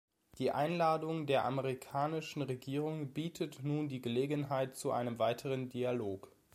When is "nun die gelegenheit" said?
3.63-4.75